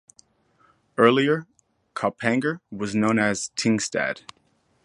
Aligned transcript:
Earlier, 0.97 1.45
Kaupanger 1.93 2.59
was 2.71 2.95
known 2.95 3.19
as 3.19 3.51
Tingstad. 3.55 4.23